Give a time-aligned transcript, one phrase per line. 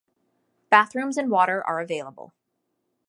[0.71, 2.33] Bathrooms and water are available.